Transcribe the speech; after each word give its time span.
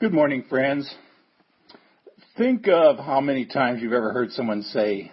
Good 0.00 0.12
morning, 0.12 0.44
friends. 0.50 0.92
Think 2.36 2.66
of 2.66 2.96
how 2.96 3.20
many 3.20 3.46
times 3.46 3.80
you've 3.80 3.92
ever 3.92 4.12
heard 4.12 4.32
someone 4.32 4.62
say, 4.62 5.12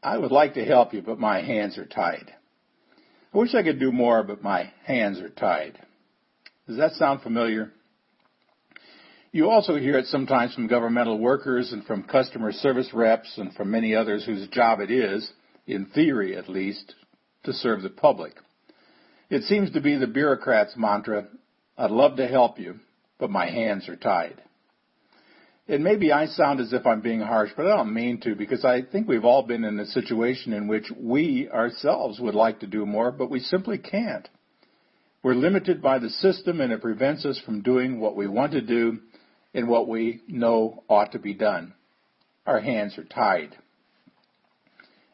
I 0.00 0.16
would 0.16 0.30
like 0.30 0.54
to 0.54 0.64
help 0.64 0.94
you, 0.94 1.02
but 1.02 1.18
my 1.18 1.42
hands 1.42 1.76
are 1.76 1.86
tied. 1.86 2.32
I 3.34 3.36
wish 3.36 3.52
I 3.52 3.64
could 3.64 3.80
do 3.80 3.90
more, 3.90 4.22
but 4.22 4.40
my 4.40 4.72
hands 4.84 5.18
are 5.18 5.28
tied. 5.28 5.76
Does 6.68 6.76
that 6.76 6.92
sound 6.92 7.22
familiar? 7.22 7.72
You 9.32 9.50
also 9.50 9.74
hear 9.74 9.98
it 9.98 10.06
sometimes 10.06 10.54
from 10.54 10.68
governmental 10.68 11.18
workers 11.18 11.72
and 11.72 11.84
from 11.84 12.04
customer 12.04 12.52
service 12.52 12.90
reps 12.94 13.36
and 13.38 13.52
from 13.54 13.72
many 13.72 13.96
others 13.96 14.24
whose 14.24 14.46
job 14.48 14.78
it 14.78 14.92
is, 14.92 15.28
in 15.66 15.86
theory 15.86 16.36
at 16.36 16.48
least, 16.48 16.94
to 17.42 17.52
serve 17.52 17.82
the 17.82 17.90
public. 17.90 18.34
It 19.30 19.42
seems 19.42 19.72
to 19.72 19.80
be 19.80 19.96
the 19.96 20.06
bureaucrat's 20.06 20.76
mantra, 20.76 21.26
I'd 21.76 21.90
love 21.90 22.18
to 22.18 22.28
help 22.28 22.60
you, 22.60 22.76
but 23.18 23.30
my 23.30 23.46
hands 23.46 23.88
are 23.88 23.96
tied. 23.96 24.42
And 25.68 25.84
maybe 25.84 26.10
I 26.10 26.26
sound 26.26 26.60
as 26.60 26.72
if 26.72 26.86
I'm 26.86 27.00
being 27.00 27.20
harsh, 27.20 27.50
but 27.56 27.66
I 27.66 27.76
don't 27.76 27.94
mean 27.94 28.20
to 28.22 28.34
because 28.34 28.64
I 28.64 28.82
think 28.82 29.06
we've 29.06 29.24
all 29.24 29.42
been 29.42 29.64
in 29.64 29.78
a 29.78 29.86
situation 29.86 30.52
in 30.52 30.66
which 30.66 30.90
we 30.98 31.48
ourselves 31.48 32.18
would 32.20 32.34
like 32.34 32.60
to 32.60 32.66
do 32.66 32.84
more, 32.84 33.12
but 33.12 33.30
we 33.30 33.40
simply 33.40 33.78
can't. 33.78 34.28
We're 35.22 35.34
limited 35.34 35.80
by 35.80 36.00
the 36.00 36.10
system 36.10 36.60
and 36.60 36.72
it 36.72 36.82
prevents 36.82 37.24
us 37.24 37.40
from 37.46 37.62
doing 37.62 38.00
what 38.00 38.16
we 38.16 38.26
want 38.26 38.52
to 38.52 38.60
do 38.60 38.98
and 39.54 39.68
what 39.68 39.88
we 39.88 40.20
know 40.26 40.82
ought 40.88 41.12
to 41.12 41.20
be 41.20 41.34
done. 41.34 41.74
Our 42.44 42.60
hands 42.60 42.98
are 42.98 43.04
tied. 43.04 43.56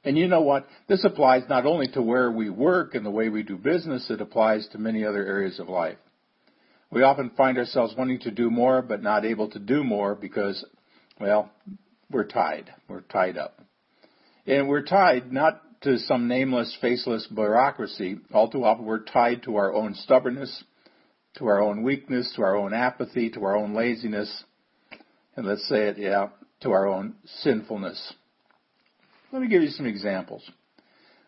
And 0.04 0.16
you 0.16 0.28
know 0.28 0.40
what? 0.40 0.66
This 0.88 1.04
applies 1.04 1.42
not 1.50 1.66
only 1.66 1.88
to 1.88 2.00
where 2.00 2.30
we 2.30 2.48
work 2.48 2.94
and 2.94 3.04
the 3.04 3.10
way 3.10 3.28
we 3.28 3.42
do 3.42 3.58
business, 3.58 4.08
it 4.08 4.22
applies 4.22 4.66
to 4.68 4.78
many 4.78 5.04
other 5.04 5.26
areas 5.26 5.60
of 5.60 5.68
life. 5.68 5.98
We 6.90 7.02
often 7.02 7.30
find 7.36 7.58
ourselves 7.58 7.94
wanting 7.96 8.20
to 8.20 8.30
do 8.30 8.50
more, 8.50 8.80
but 8.82 9.02
not 9.02 9.24
able 9.24 9.50
to 9.50 9.58
do 9.58 9.84
more 9.84 10.14
because, 10.14 10.64
well, 11.20 11.50
we're 12.10 12.24
tied. 12.24 12.72
We're 12.88 13.02
tied 13.02 13.36
up. 13.36 13.60
And 14.46 14.68
we're 14.68 14.84
tied 14.84 15.30
not 15.30 15.62
to 15.82 15.98
some 15.98 16.28
nameless, 16.28 16.76
faceless 16.80 17.26
bureaucracy. 17.26 18.18
All 18.32 18.48
too 18.50 18.64
often 18.64 18.86
we're 18.86 19.04
tied 19.04 19.42
to 19.44 19.56
our 19.56 19.72
own 19.72 19.94
stubbornness, 19.94 20.64
to 21.36 21.46
our 21.46 21.60
own 21.60 21.82
weakness, 21.82 22.32
to 22.36 22.42
our 22.42 22.56
own 22.56 22.72
apathy, 22.72 23.30
to 23.30 23.44
our 23.44 23.56
own 23.56 23.74
laziness, 23.74 24.44
and 25.36 25.46
let's 25.46 25.68
say 25.68 25.88
it, 25.88 25.98
yeah, 25.98 26.28
to 26.62 26.72
our 26.72 26.88
own 26.88 27.14
sinfulness. 27.42 28.14
Let 29.30 29.42
me 29.42 29.48
give 29.48 29.62
you 29.62 29.68
some 29.68 29.86
examples. 29.86 30.42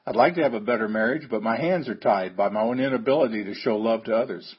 I'd 0.06 0.16
like 0.16 0.34
to 0.34 0.42
have 0.42 0.54
a 0.54 0.60
better 0.60 0.88
marriage, 0.88 1.28
but 1.30 1.42
my 1.42 1.56
hands 1.56 1.88
are 1.88 1.94
tied 1.94 2.36
by 2.36 2.48
my 2.48 2.62
own 2.62 2.80
inability 2.80 3.44
to 3.44 3.54
show 3.54 3.76
love 3.76 4.04
to 4.04 4.16
others. 4.16 4.52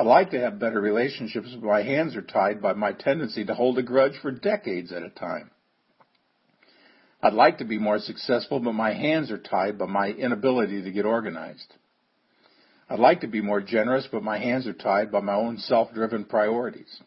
I'd 0.00 0.06
like 0.06 0.30
to 0.30 0.40
have 0.40 0.58
better 0.58 0.80
relationships, 0.80 1.48
but 1.52 1.62
my 1.62 1.82
hands 1.82 2.16
are 2.16 2.22
tied 2.22 2.62
by 2.62 2.72
my 2.72 2.92
tendency 2.92 3.44
to 3.44 3.54
hold 3.54 3.76
a 3.76 3.82
grudge 3.82 4.14
for 4.22 4.30
decades 4.30 4.92
at 4.92 5.02
a 5.02 5.10
time. 5.10 5.50
I'd 7.22 7.34
like 7.34 7.58
to 7.58 7.66
be 7.66 7.76
more 7.76 7.98
successful, 7.98 8.60
but 8.60 8.72
my 8.72 8.94
hands 8.94 9.30
are 9.30 9.36
tied 9.36 9.76
by 9.76 9.84
my 9.84 10.08
inability 10.08 10.80
to 10.80 10.90
get 10.90 11.04
organized. 11.04 11.74
I'd 12.88 12.98
like 12.98 13.20
to 13.20 13.26
be 13.26 13.42
more 13.42 13.60
generous, 13.60 14.08
but 14.10 14.22
my 14.22 14.38
hands 14.38 14.66
are 14.66 14.72
tied 14.72 15.12
by 15.12 15.20
my 15.20 15.34
own 15.34 15.58
self-driven 15.58 16.24
priorities. 16.24 17.02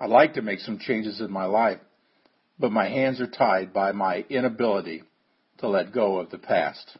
I'd 0.00 0.10
like 0.10 0.34
to 0.34 0.42
make 0.42 0.58
some 0.58 0.80
changes 0.80 1.20
in 1.20 1.30
my 1.30 1.44
life, 1.44 1.78
but 2.58 2.72
my 2.72 2.88
hands 2.88 3.20
are 3.20 3.28
tied 3.28 3.72
by 3.72 3.92
my 3.92 4.24
inability 4.28 5.04
to 5.58 5.68
let 5.68 5.92
go 5.92 6.18
of 6.18 6.30
the 6.30 6.38
past. 6.38 6.96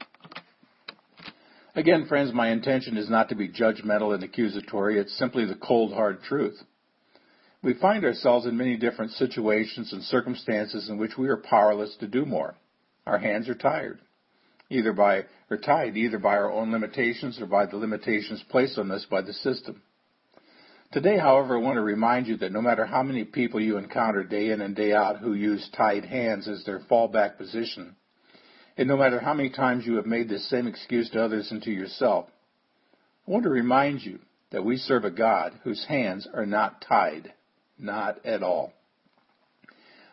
Again, 1.78 2.06
friends, 2.06 2.32
my 2.32 2.50
intention 2.50 2.96
is 2.96 3.08
not 3.08 3.28
to 3.28 3.36
be 3.36 3.48
judgmental 3.48 4.12
and 4.12 4.24
accusatory. 4.24 4.98
It's 4.98 5.16
simply 5.16 5.44
the 5.44 5.54
cold, 5.54 5.92
hard 5.92 6.24
truth. 6.24 6.60
We 7.62 7.74
find 7.74 8.04
ourselves 8.04 8.46
in 8.46 8.56
many 8.56 8.76
different 8.76 9.12
situations 9.12 9.92
and 9.92 10.02
circumstances 10.02 10.88
in 10.88 10.98
which 10.98 11.16
we 11.16 11.28
are 11.28 11.36
powerless 11.36 11.96
to 12.00 12.08
do 12.08 12.26
more. 12.26 12.56
Our 13.06 13.18
hands 13.18 13.48
are 13.48 13.54
tired, 13.54 14.00
either 14.68 14.92
by, 14.92 15.26
or 15.52 15.56
tied 15.56 15.96
either 15.96 16.18
by 16.18 16.36
our 16.36 16.50
own 16.50 16.72
limitations 16.72 17.40
or 17.40 17.46
by 17.46 17.66
the 17.66 17.76
limitations 17.76 18.42
placed 18.50 18.76
on 18.76 18.90
us 18.90 19.06
by 19.08 19.22
the 19.22 19.32
system. 19.32 19.80
Today, 20.90 21.16
however, 21.16 21.58
I 21.58 21.60
want 21.60 21.76
to 21.76 21.82
remind 21.82 22.26
you 22.26 22.38
that 22.38 22.50
no 22.50 22.60
matter 22.60 22.86
how 22.86 23.04
many 23.04 23.22
people 23.22 23.60
you 23.60 23.76
encounter 23.76 24.24
day 24.24 24.50
in 24.50 24.62
and 24.62 24.74
day 24.74 24.94
out 24.94 25.18
who 25.18 25.32
use 25.32 25.70
tied 25.76 26.06
hands 26.06 26.48
as 26.48 26.64
their 26.64 26.80
fallback 26.80 27.38
position, 27.38 27.94
and 28.78 28.86
no 28.86 28.96
matter 28.96 29.18
how 29.18 29.34
many 29.34 29.50
times 29.50 29.84
you 29.84 29.96
have 29.96 30.06
made 30.06 30.28
this 30.28 30.48
same 30.48 30.68
excuse 30.68 31.10
to 31.10 31.22
others 31.22 31.50
and 31.50 31.60
to 31.64 31.70
yourself, 31.70 32.26
I 33.26 33.30
want 33.30 33.42
to 33.42 33.50
remind 33.50 34.02
you 34.02 34.20
that 34.52 34.64
we 34.64 34.76
serve 34.76 35.04
a 35.04 35.10
God 35.10 35.52
whose 35.64 35.84
hands 35.86 36.28
are 36.32 36.46
not 36.46 36.80
tied. 36.88 37.32
Not 37.76 38.24
at 38.24 38.42
all. 38.42 38.72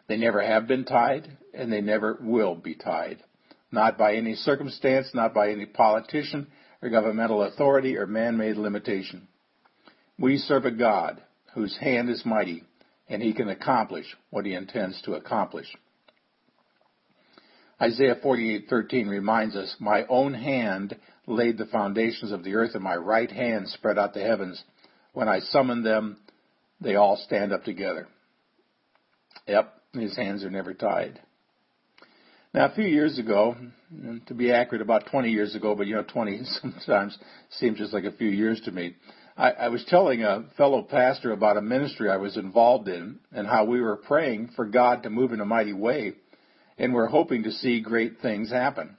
They 0.07 0.17
never 0.17 0.41
have 0.41 0.67
been 0.67 0.83
tied, 0.83 1.37
and 1.53 1.71
they 1.71 1.81
never 1.81 2.17
will 2.19 2.55
be 2.55 2.75
tied. 2.75 3.23
Not 3.71 3.97
by 3.97 4.15
any 4.15 4.35
circumstance, 4.35 5.11
not 5.13 5.33
by 5.33 5.51
any 5.51 5.65
politician 5.65 6.47
or 6.81 6.89
governmental 6.89 7.43
authority 7.43 7.97
or 7.97 8.07
man-made 8.07 8.57
limitation. 8.57 9.27
We 10.19 10.37
serve 10.37 10.65
a 10.65 10.71
God 10.71 11.21
whose 11.53 11.77
hand 11.77 12.09
is 12.09 12.25
mighty, 12.25 12.63
and 13.09 13.21
he 13.21 13.33
can 13.33 13.49
accomplish 13.49 14.05
what 14.31 14.45
he 14.45 14.53
intends 14.53 15.01
to 15.03 15.13
accomplish. 15.13 15.67
Isaiah 17.81 18.15
48:13 18.15 19.07
reminds 19.07 19.55
us, 19.55 19.75
"My 19.79 20.05
own 20.05 20.33
hand 20.33 20.95
laid 21.27 21.57
the 21.57 21.65
foundations 21.65 22.31
of 22.31 22.43
the 22.43 22.55
earth, 22.55 22.75
and 22.75 22.83
my 22.83 22.95
right 22.95 23.29
hand 23.29 23.69
spread 23.69 23.97
out 23.97 24.13
the 24.13 24.21
heavens. 24.21 24.63
When 25.13 25.27
I 25.27 25.39
summon 25.39 25.83
them, 25.83 26.17
they 26.79 26.95
all 26.95 27.17
stand 27.17 27.51
up 27.51 27.63
together." 27.63 28.07
Yep, 29.47 29.73
his 29.93 30.15
hands 30.15 30.43
are 30.43 30.49
never 30.49 30.73
tied. 30.73 31.19
Now, 32.53 32.65
a 32.65 32.69
few 32.69 32.85
years 32.85 33.19
ago, 33.19 33.57
to 34.27 34.33
be 34.33 34.53
accurate, 34.53 34.81
about 34.81 35.07
20 35.07 35.29
years 35.29 35.55
ago, 35.55 35.75
but 35.75 35.87
you 35.87 35.95
know, 35.95 36.03
20 36.03 36.43
sometimes 36.61 37.17
seems 37.49 37.77
just 37.77 37.93
like 37.93 38.05
a 38.05 38.13
few 38.13 38.29
years 38.29 38.61
to 38.61 38.71
me. 38.71 38.95
I, 39.37 39.51
I 39.51 39.67
was 39.67 39.83
telling 39.89 40.23
a 40.23 40.45
fellow 40.55 40.81
pastor 40.81 41.33
about 41.33 41.57
a 41.57 41.61
ministry 41.61 42.09
I 42.09 42.15
was 42.15 42.37
involved 42.37 42.87
in 42.87 43.19
and 43.33 43.45
how 43.45 43.65
we 43.65 43.81
were 43.81 43.97
praying 43.97 44.51
for 44.55 44.65
God 44.65 45.03
to 45.03 45.09
move 45.09 45.33
in 45.33 45.41
a 45.41 45.45
mighty 45.45 45.73
way 45.73 46.13
and 46.77 46.93
we're 46.93 47.07
hoping 47.07 47.43
to 47.43 47.51
see 47.51 47.79
great 47.81 48.19
things 48.21 48.51
happen. 48.51 48.97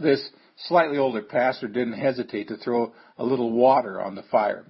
This 0.00 0.28
slightly 0.68 0.98
older 0.98 1.22
pastor 1.22 1.68
didn't 1.68 1.94
hesitate 1.94 2.48
to 2.48 2.56
throw 2.56 2.92
a 3.18 3.24
little 3.24 3.52
water 3.52 4.00
on 4.00 4.14
the 4.14 4.22
fire. 4.24 4.64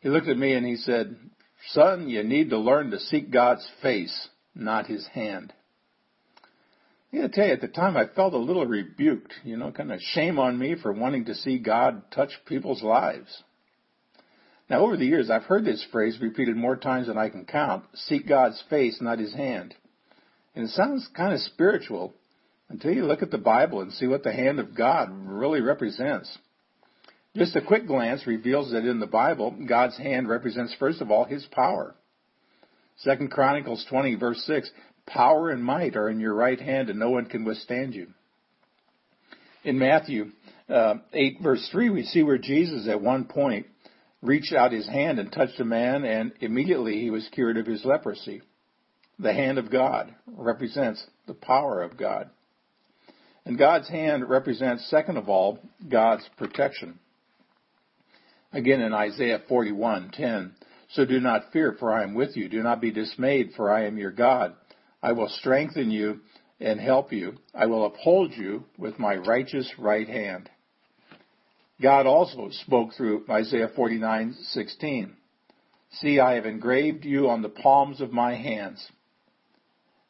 He 0.00 0.08
looked 0.08 0.28
at 0.28 0.38
me 0.38 0.52
and 0.52 0.66
he 0.66 0.76
said, 0.76 1.16
Son, 1.68 2.08
you 2.08 2.22
need 2.22 2.50
to 2.50 2.58
learn 2.58 2.90
to 2.90 3.00
seek 3.00 3.30
God's 3.30 3.66
face, 3.82 4.28
not 4.54 4.86
his 4.86 5.06
hand. 5.08 5.52
I 7.12 7.16
gotta 7.16 7.28
tell 7.30 7.46
you, 7.46 7.52
at 7.52 7.60
the 7.60 7.68
time 7.68 7.96
I 7.96 8.06
felt 8.06 8.34
a 8.34 8.38
little 8.38 8.66
rebuked, 8.66 9.32
you 9.42 9.56
know, 9.56 9.72
kind 9.72 9.92
of 9.92 10.00
shame 10.00 10.38
on 10.38 10.58
me 10.58 10.74
for 10.74 10.92
wanting 10.92 11.24
to 11.26 11.34
see 11.34 11.58
God 11.58 12.02
touch 12.10 12.30
people's 12.46 12.82
lives. 12.82 13.42
Now, 14.68 14.80
over 14.80 14.96
the 14.96 15.06
years, 15.06 15.30
I've 15.30 15.44
heard 15.44 15.64
this 15.64 15.84
phrase 15.92 16.18
repeated 16.20 16.56
more 16.56 16.76
times 16.76 17.06
than 17.06 17.16
I 17.16 17.28
can 17.28 17.44
count 17.44 17.84
seek 17.94 18.28
God's 18.28 18.62
face, 18.68 19.00
not 19.00 19.20
his 19.20 19.32
hand. 19.32 19.74
And 20.56 20.64
it 20.64 20.70
sounds 20.70 21.06
kind 21.14 21.34
of 21.34 21.40
spiritual 21.40 22.14
until 22.70 22.92
you 22.92 23.04
look 23.04 23.22
at 23.22 23.30
the 23.30 23.38
Bible 23.38 23.82
and 23.82 23.92
see 23.92 24.06
what 24.06 24.22
the 24.22 24.32
hand 24.32 24.58
of 24.58 24.74
God 24.74 25.10
really 25.12 25.60
represents. 25.60 26.36
Just 27.36 27.54
a 27.54 27.60
quick 27.60 27.86
glance 27.86 28.26
reveals 28.26 28.72
that 28.72 28.86
in 28.86 28.98
the 28.98 29.06
Bible, 29.06 29.54
God's 29.68 29.98
hand 29.98 30.28
represents 30.28 30.74
first 30.78 31.02
of 31.02 31.10
all 31.10 31.24
His 31.24 31.46
power. 31.52 31.94
Second 32.96 33.30
Chronicles 33.30 33.84
20 33.90 34.14
verse 34.14 34.42
6, 34.46 34.70
power 35.06 35.50
and 35.50 35.62
might 35.62 35.94
are 35.94 36.08
in 36.08 36.18
your 36.18 36.32
right 36.32 36.58
hand 36.58 36.88
and 36.88 36.98
no 36.98 37.10
one 37.10 37.26
can 37.26 37.44
withstand 37.44 37.94
you. 37.94 38.08
In 39.62 39.78
Matthew 39.78 40.32
uh, 40.70 40.94
8 41.12 41.38
verse 41.42 41.68
3, 41.70 41.90
we 41.90 42.04
see 42.04 42.22
where 42.22 42.38
Jesus 42.38 42.88
at 42.88 43.02
one 43.02 43.26
point 43.26 43.66
reached 44.22 44.54
out 44.54 44.72
his 44.72 44.88
hand 44.88 45.18
and 45.18 45.30
touched 45.30 45.60
a 45.60 45.64
man 45.64 46.06
and 46.06 46.32
immediately 46.40 46.98
he 46.98 47.10
was 47.10 47.28
cured 47.32 47.58
of 47.58 47.66
his 47.66 47.84
leprosy. 47.84 48.40
The 49.18 49.32
hand 49.32 49.58
of 49.58 49.70
God 49.70 50.14
represents 50.26 51.04
the 51.26 51.34
power 51.34 51.82
of 51.82 51.96
God. 51.96 52.30
And 53.46 53.56
God's 53.56 53.88
hand 53.88 54.28
represents, 54.28 54.90
second 54.90 55.16
of 55.16 55.28
all, 55.28 55.58
God's 55.88 56.28
protection. 56.36 56.98
Again 58.52 58.80
in 58.80 58.92
Isaiah 58.92 59.38
41:10, 59.48 60.52
so 60.88 61.04
do 61.04 61.18
not 61.20 61.52
fear, 61.52 61.72
for 61.72 61.92
I 61.92 62.02
am 62.02 62.14
with 62.14 62.36
you. 62.36 62.48
Do 62.48 62.62
not 62.62 62.80
be 62.80 62.90
dismayed, 62.90 63.52
for 63.54 63.72
I 63.72 63.86
am 63.86 63.98
your 63.98 64.12
God. 64.12 64.54
I 65.02 65.12
will 65.12 65.28
strengthen 65.28 65.90
you 65.90 66.20
and 66.60 66.80
help 66.80 67.12
you. 67.12 67.38
I 67.54 67.66
will 67.66 67.86
uphold 67.86 68.32
you 68.32 68.64
with 68.78 68.98
my 68.98 69.16
righteous 69.16 69.78
right 69.78 70.08
hand. 70.08 70.50
God 71.80 72.06
also 72.06 72.48
spoke 72.50 72.94
through 72.94 73.24
Isaiah 73.28 73.68
49:16. 73.68 75.16
See, 75.90 76.20
I 76.20 76.34
have 76.34 76.46
engraved 76.46 77.04
you 77.04 77.28
on 77.28 77.42
the 77.42 77.48
palms 77.48 78.00
of 78.00 78.12
my 78.12 78.34
hands. 78.34 78.90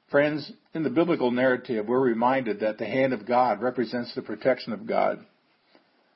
Friends, 0.09 0.53
in 0.73 0.85
the 0.85 0.91
biblical 0.91 1.33
narrative, 1.33 1.87
we're 1.89 2.01
reminded 2.01 2.61
that 2.61 2.79
the 2.79 2.87
hand 2.87 3.13
of 3.13 3.27
God 3.27 3.61
represents 3.61 4.15
the 4.15 4.23
protection 4.23 4.73
of 4.73 4.87
God. 4.87 5.25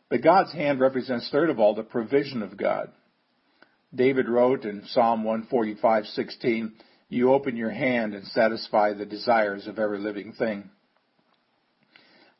But 0.08 0.22
God's 0.22 0.52
hand 0.52 0.80
represents, 0.80 1.28
third 1.30 1.50
of 1.50 1.58
all, 1.58 1.74
the 1.74 1.82
provision 1.82 2.42
of 2.42 2.56
God. 2.56 2.90
David 3.92 4.28
wrote 4.28 4.64
in 4.64 4.84
Psalm 4.86 5.24
145:16, 5.24 6.72
"You 7.08 7.32
open 7.32 7.56
your 7.56 7.70
hand 7.70 8.14
and 8.14 8.24
satisfy 8.26 8.92
the 8.92 9.06
desires 9.06 9.66
of 9.66 9.78
every 9.80 9.98
living 9.98 10.32
thing." 10.32 10.70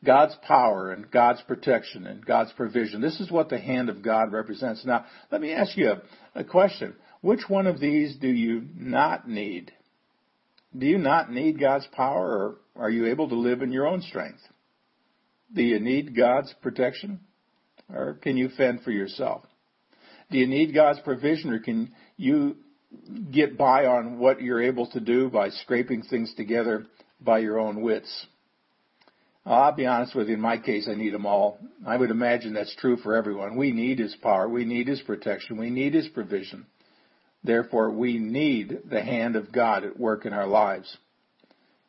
God's 0.04 0.36
power 0.36 0.92
and 0.92 1.10
God's 1.10 1.42
protection 1.42 2.06
and 2.06 2.24
God's 2.24 2.52
provision. 2.52 3.00
This 3.00 3.20
is 3.20 3.30
what 3.30 3.48
the 3.48 3.58
hand 3.58 3.88
of 3.88 4.02
God 4.02 4.32
represents. 4.32 4.84
Now, 4.84 5.04
let 5.30 5.40
me 5.40 5.52
ask 5.52 5.76
you 5.76 5.90
a, 5.90 6.02
a 6.36 6.44
question. 6.44 6.94
Which 7.20 7.50
one 7.50 7.66
of 7.66 7.80
these 7.80 8.16
do 8.16 8.28
you 8.28 8.68
not 8.76 9.28
need? 9.28 9.72
Do 10.76 10.86
you 10.86 10.98
not 10.98 11.32
need 11.32 11.58
God's 11.58 11.86
power 11.92 12.56
or 12.74 12.82
are 12.82 12.90
you 12.90 13.06
able 13.06 13.28
to 13.28 13.34
live 13.34 13.62
in 13.62 13.72
your 13.72 13.86
own 13.86 14.02
strength? 14.02 14.40
Do 15.52 15.62
you 15.62 15.80
need 15.80 16.16
God's 16.16 16.54
protection 16.62 17.20
or 17.92 18.14
can 18.14 18.36
you 18.36 18.48
fend 18.56 18.82
for 18.82 18.92
yourself? 18.92 19.42
Do 20.30 20.38
you 20.38 20.46
need 20.46 20.72
God's 20.72 21.00
provision 21.00 21.52
or 21.52 21.58
can 21.58 21.92
you 22.16 22.56
get 23.32 23.58
by 23.58 23.86
on 23.86 24.18
what 24.18 24.40
you're 24.40 24.62
able 24.62 24.86
to 24.90 25.00
do 25.00 25.28
by 25.28 25.50
scraping 25.50 26.02
things 26.02 26.32
together 26.36 26.86
by 27.20 27.40
your 27.40 27.58
own 27.58 27.82
wits? 27.82 28.26
I'll 29.44 29.72
be 29.72 29.86
honest 29.86 30.14
with 30.14 30.28
you, 30.28 30.34
in 30.34 30.40
my 30.40 30.58
case, 30.58 30.86
I 30.88 30.94
need 30.94 31.14
them 31.14 31.26
all. 31.26 31.58
I 31.86 31.96
would 31.96 32.10
imagine 32.10 32.52
that's 32.52 32.76
true 32.76 32.96
for 32.98 33.16
everyone. 33.16 33.56
We 33.56 33.72
need 33.72 33.98
His 33.98 34.14
power. 34.22 34.48
We 34.48 34.64
need 34.64 34.86
His 34.86 35.00
protection. 35.00 35.56
We 35.56 35.70
need 35.70 35.94
His 35.94 36.08
provision. 36.08 36.66
Therefore, 37.42 37.90
we 37.90 38.18
need 38.18 38.80
the 38.90 39.02
hand 39.02 39.36
of 39.36 39.52
God 39.52 39.84
at 39.84 39.98
work 39.98 40.26
in 40.26 40.32
our 40.32 40.46
lives. 40.46 40.96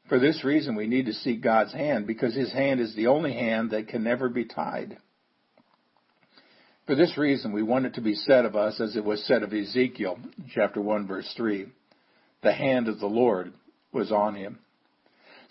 For 0.07 0.19
this 0.19 0.43
reason, 0.43 0.75
we 0.75 0.87
need 0.87 1.05
to 1.07 1.13
seek 1.13 1.41
God's 1.41 1.73
hand 1.73 2.07
because 2.07 2.35
His 2.35 2.51
hand 2.51 2.79
is 2.79 2.95
the 2.95 3.07
only 3.07 3.33
hand 3.33 3.71
that 3.71 3.87
can 3.87 4.03
never 4.03 4.29
be 4.29 4.45
tied. 4.45 4.97
For 6.87 6.95
this 6.95 7.17
reason, 7.17 7.53
we 7.53 7.63
want 7.63 7.85
it 7.85 7.93
to 7.95 8.01
be 8.01 8.15
said 8.15 8.45
of 8.45 8.55
us 8.55 8.81
as 8.81 8.95
it 8.95 9.05
was 9.05 9.23
said 9.25 9.43
of 9.43 9.53
Ezekiel, 9.53 10.19
chapter 10.53 10.81
1, 10.81 11.07
verse 11.07 11.31
3. 11.37 11.67
The 12.43 12.53
hand 12.53 12.87
of 12.87 12.99
the 12.99 13.07
Lord 13.07 13.53
was 13.93 14.11
on 14.11 14.35
him. 14.35 14.59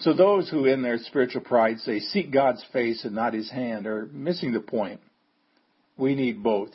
So 0.01 0.13
those 0.13 0.49
who 0.49 0.65
in 0.65 0.83
their 0.83 0.99
spiritual 0.99 1.43
pride 1.43 1.79
say, 1.81 2.01
seek 2.01 2.33
God's 2.33 2.65
face 2.73 3.05
and 3.05 3.15
not 3.15 3.35
his 3.35 3.51
hand 3.51 3.87
are 3.87 4.07
missing 4.07 4.53
the 4.53 4.61
point. 4.61 5.01
We 5.97 6.15
need 6.15 6.43
both. 6.43 6.71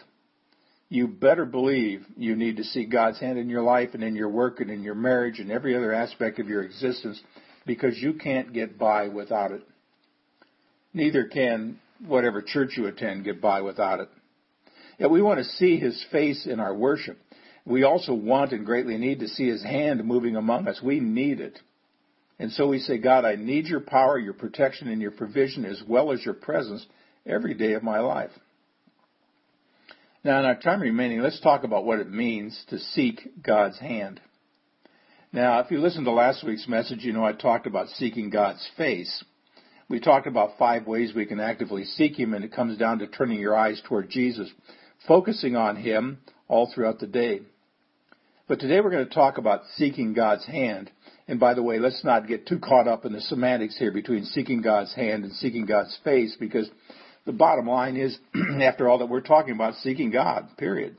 You 0.89 1.07
better 1.07 1.45
believe 1.45 2.05
you 2.15 2.35
need 2.35 2.57
to 2.57 2.63
see 2.63 2.85
God's 2.85 3.19
hand 3.19 3.39
in 3.39 3.49
your 3.49 3.63
life 3.63 3.89
and 3.93 4.03
in 4.03 4.15
your 4.15 4.29
work 4.29 4.59
and 4.59 4.69
in 4.69 4.83
your 4.83 4.95
marriage 4.95 5.39
and 5.39 5.51
every 5.51 5.75
other 5.75 5.91
aspect 5.93 6.39
of 6.39 6.47
your 6.47 6.63
existence 6.63 7.19
because 7.65 7.97
you 7.97 8.13
can't 8.13 8.53
get 8.53 8.77
by 8.77 9.07
without 9.07 9.51
it. 9.51 9.63
Neither 10.93 11.25
can 11.25 11.79
whatever 12.05 12.41
church 12.41 12.77
you 12.77 12.85
attend 12.87 13.25
get 13.25 13.41
by 13.41 13.61
without 13.61 13.99
it. 13.99 14.09
Yet 14.99 15.09
we 15.09 15.21
want 15.21 15.39
to 15.39 15.43
see 15.43 15.77
his 15.77 16.05
face 16.11 16.45
in 16.45 16.59
our 16.59 16.73
worship. 16.73 17.17
We 17.65 17.83
also 17.83 18.13
want 18.13 18.51
and 18.51 18.65
greatly 18.65 18.97
need 18.97 19.19
to 19.19 19.27
see 19.27 19.47
his 19.47 19.63
hand 19.63 20.05
moving 20.05 20.35
among 20.35 20.67
us. 20.67 20.79
We 20.83 20.99
need 20.99 21.39
it. 21.39 21.59
And 22.37 22.51
so 22.51 22.67
we 22.67 22.79
say, 22.79 22.97
God, 22.97 23.25
I 23.25 23.35
need 23.35 23.65
your 23.65 23.79
power, 23.79 24.19
your 24.19 24.33
protection, 24.33 24.87
and 24.87 25.01
your 25.01 25.11
provision 25.11 25.65
as 25.65 25.81
well 25.87 26.11
as 26.11 26.23
your 26.23 26.33
presence 26.33 26.85
every 27.25 27.55
day 27.55 27.73
of 27.73 27.83
my 27.83 27.99
life. 27.99 28.31
Now, 30.25 30.39
in 30.39 30.45
our 30.45 30.55
time 30.55 30.81
remaining, 30.81 31.21
let's 31.21 31.39
talk 31.39 31.63
about 31.63 31.85
what 31.85 31.99
it 31.99 32.09
means 32.09 32.59
to 32.69 32.79
seek 32.79 33.43
God's 33.43 33.77
hand. 33.77 34.19
Now, 35.31 35.59
if 35.59 35.69
you 35.69 35.77
listened 35.77 36.05
to 36.05 36.11
last 36.11 36.43
week's 36.43 36.67
message, 36.67 37.03
you 37.03 37.13
know 37.13 37.23
I 37.23 37.31
talked 37.33 37.67
about 37.67 37.89
seeking 37.89 38.31
God's 38.31 38.67
face. 38.75 39.23
We 39.87 39.99
talked 39.99 40.25
about 40.25 40.57
five 40.57 40.87
ways 40.87 41.13
we 41.13 41.27
can 41.27 41.39
actively 41.39 41.83
seek 41.85 42.17
Him, 42.17 42.33
and 42.33 42.43
it 42.43 42.51
comes 42.51 42.75
down 42.79 42.97
to 42.99 43.07
turning 43.07 43.39
your 43.39 43.55
eyes 43.55 43.79
toward 43.87 44.09
Jesus, 44.09 44.49
focusing 45.07 45.55
on 45.55 45.75
Him 45.75 46.17
all 46.47 46.71
throughout 46.73 46.97
the 46.97 47.05
day. 47.05 47.41
But 48.47 48.59
today 48.59 48.81
we're 48.81 48.89
going 48.89 49.07
to 49.07 49.13
talk 49.13 49.37
about 49.37 49.61
seeking 49.75 50.13
God's 50.13 50.47
hand. 50.47 50.89
And 51.27 51.39
by 51.39 51.53
the 51.53 51.61
way, 51.61 51.77
let's 51.77 52.03
not 52.03 52.27
get 52.27 52.47
too 52.47 52.57
caught 52.57 52.87
up 52.87 53.05
in 53.05 53.13
the 53.13 53.21
semantics 53.21 53.77
here 53.77 53.91
between 53.91 54.25
seeking 54.25 54.63
God's 54.63 54.95
hand 54.95 55.23
and 55.23 55.33
seeking 55.33 55.67
God's 55.67 55.95
face 56.03 56.35
because 56.39 56.67
the 57.25 57.33
bottom 57.33 57.67
line 57.67 57.97
is, 57.97 58.17
after 58.61 58.87
all, 58.87 58.99
that 58.99 59.09
we're 59.09 59.21
talking 59.21 59.53
about 59.53 59.75
seeking 59.75 60.11
God, 60.11 60.47
period. 60.57 60.95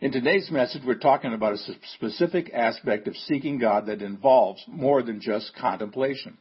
In 0.00 0.12
today's 0.12 0.50
message, 0.50 0.82
we're 0.86 0.94
talking 0.94 1.34
about 1.34 1.54
a 1.54 1.74
specific 1.94 2.50
aspect 2.54 3.08
of 3.08 3.16
seeking 3.16 3.58
God 3.58 3.86
that 3.86 4.00
involves 4.00 4.62
more 4.68 5.02
than 5.02 5.20
just 5.20 5.56
contemplation. 5.56 6.38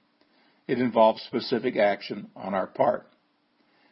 It 0.68 0.80
involves 0.80 1.24
specific 1.24 1.76
action 1.76 2.30
on 2.36 2.54
our 2.54 2.68
part. 2.68 3.08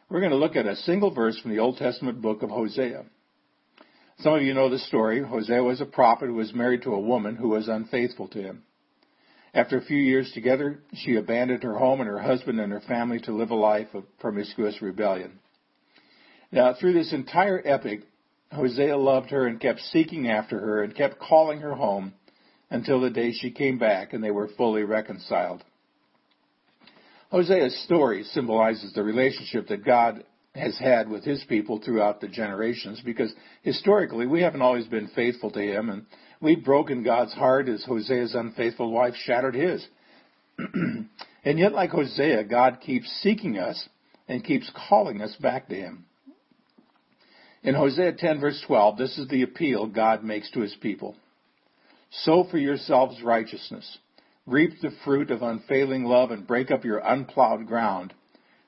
We're 0.08 0.20
going 0.20 0.30
to 0.30 0.38
look 0.38 0.54
at 0.54 0.66
a 0.66 0.76
single 0.76 1.12
verse 1.12 1.38
from 1.40 1.50
the 1.50 1.58
Old 1.58 1.78
Testament 1.78 2.22
book 2.22 2.42
of 2.42 2.50
Hosea. 2.50 3.06
Some 4.20 4.34
of 4.34 4.42
you 4.42 4.54
know 4.54 4.70
the 4.70 4.78
story. 4.78 5.22
Hosea 5.22 5.62
was 5.62 5.80
a 5.80 5.86
prophet 5.86 6.28
who 6.28 6.34
was 6.34 6.54
married 6.54 6.82
to 6.82 6.94
a 6.94 7.00
woman 7.00 7.34
who 7.34 7.48
was 7.48 7.68
unfaithful 7.68 8.28
to 8.28 8.40
him. 8.40 8.62
After 9.56 9.78
a 9.78 9.84
few 9.84 9.96
years 9.96 10.30
together, 10.32 10.80
she 10.92 11.16
abandoned 11.16 11.62
her 11.62 11.78
home 11.78 12.02
and 12.02 12.10
her 12.10 12.20
husband 12.20 12.60
and 12.60 12.70
her 12.70 12.82
family 12.82 13.20
to 13.20 13.32
live 13.32 13.50
a 13.50 13.54
life 13.54 13.94
of 13.94 14.04
promiscuous 14.18 14.82
rebellion. 14.82 15.38
Now, 16.52 16.74
through 16.74 16.92
this 16.92 17.14
entire 17.14 17.62
epic, 17.64 18.02
Hosea 18.52 18.98
loved 18.98 19.30
her 19.30 19.46
and 19.46 19.58
kept 19.58 19.80
seeking 19.80 20.28
after 20.28 20.60
her 20.60 20.82
and 20.82 20.94
kept 20.94 21.18
calling 21.18 21.60
her 21.60 21.72
home 21.72 22.12
until 22.68 23.00
the 23.00 23.08
day 23.08 23.32
she 23.32 23.50
came 23.50 23.78
back 23.78 24.12
and 24.12 24.22
they 24.22 24.30
were 24.30 24.50
fully 24.58 24.82
reconciled. 24.82 25.64
Hosea's 27.30 27.82
story 27.84 28.24
symbolizes 28.24 28.92
the 28.92 29.02
relationship 29.02 29.68
that 29.68 29.86
God 29.86 30.22
has 30.54 30.76
had 30.78 31.08
with 31.08 31.24
his 31.24 31.42
people 31.44 31.80
throughout 31.82 32.20
the 32.20 32.28
generations 32.28 33.00
because 33.02 33.32
historically 33.62 34.26
we 34.26 34.42
haven't 34.42 34.62
always 34.62 34.86
been 34.86 35.08
faithful 35.08 35.50
to 35.52 35.62
him 35.62 35.88
and 35.88 36.04
we've 36.40 36.64
broken 36.64 37.02
God's 37.02 37.32
heart 37.32 37.68
as 37.68 37.84
Hosea's 37.84 38.34
unfaithful 38.34 38.90
wife 38.90 39.14
shattered 39.14 39.54
his. 39.54 39.86
and 40.58 41.58
yet 41.58 41.72
like 41.72 41.90
Hosea, 41.90 42.44
God 42.44 42.78
keeps 42.80 43.10
seeking 43.22 43.58
us 43.58 43.88
and 44.28 44.44
keeps 44.44 44.70
calling 44.88 45.20
us 45.22 45.34
back 45.36 45.68
to 45.68 45.74
him. 45.74 46.04
In 47.62 47.74
Hosea 47.74 48.12
10 48.12 48.40
verse 48.40 48.62
12, 48.66 48.98
this 48.98 49.18
is 49.18 49.28
the 49.28 49.42
appeal 49.42 49.86
God 49.86 50.24
makes 50.24 50.50
to 50.52 50.60
his 50.60 50.74
people. 50.80 51.16
Sow 52.10 52.46
for 52.50 52.58
yourselves 52.58 53.22
righteousness. 53.22 53.98
Reap 54.46 54.80
the 54.80 54.92
fruit 55.04 55.30
of 55.30 55.42
unfailing 55.42 56.04
love 56.04 56.30
and 56.30 56.46
break 56.46 56.70
up 56.70 56.84
your 56.84 56.98
unplowed 56.98 57.66
ground 57.66 58.14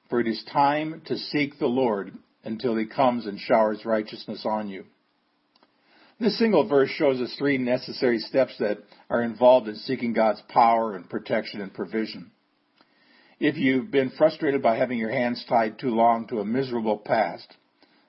for 0.08 0.20
it 0.20 0.26
is 0.26 0.42
time 0.52 1.02
to 1.06 1.16
seek 1.16 1.58
the 1.58 1.66
Lord 1.66 2.12
until 2.44 2.76
he 2.76 2.86
comes 2.86 3.26
and 3.26 3.38
showers 3.38 3.84
righteousness 3.84 4.44
on 4.44 4.68
you. 4.68 4.84
This 6.20 6.36
single 6.36 6.66
verse 6.66 6.90
shows 6.90 7.20
us 7.20 7.32
three 7.38 7.58
necessary 7.58 8.18
steps 8.18 8.56
that 8.58 8.78
are 9.08 9.22
involved 9.22 9.68
in 9.68 9.76
seeking 9.76 10.12
God's 10.12 10.42
power 10.48 10.96
and 10.96 11.08
protection 11.08 11.60
and 11.60 11.72
provision. 11.72 12.32
If 13.38 13.56
you've 13.56 13.92
been 13.92 14.10
frustrated 14.10 14.60
by 14.60 14.76
having 14.76 14.98
your 14.98 15.12
hands 15.12 15.44
tied 15.48 15.78
too 15.78 15.90
long 15.90 16.26
to 16.28 16.40
a 16.40 16.44
miserable 16.44 16.98
past, 16.98 17.46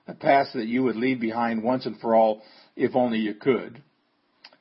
a 0.08 0.14
past 0.14 0.54
that 0.54 0.66
you 0.66 0.82
would 0.82 0.96
leave 0.96 1.20
behind 1.20 1.62
once 1.62 1.86
and 1.86 2.00
for 2.00 2.16
all 2.16 2.42
if 2.74 2.96
only 2.96 3.18
you 3.18 3.34
could, 3.34 3.80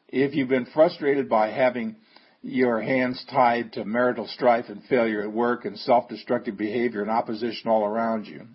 if 0.09 0.35
you've 0.35 0.47
been 0.47 0.67
frustrated 0.67 1.27
by 1.27 1.49
having 1.49 1.95
your 2.43 2.79
hands 2.79 3.25
tied 3.31 3.73
to 3.73 3.83
marital 3.83 4.27
strife 4.27 4.65
and 4.69 4.83
failure 4.83 5.23
at 5.23 5.31
work 5.31 5.65
and 5.65 5.77
self-destructive 5.79 6.55
behavior 6.55 7.01
and 7.01 7.09
opposition 7.09 7.69
all 7.69 7.83
around 7.83 8.27
you. 8.27 8.45